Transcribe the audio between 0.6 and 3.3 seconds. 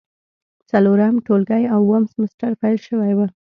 څلورم ټولګی او اووم سمستر پیل شوی و.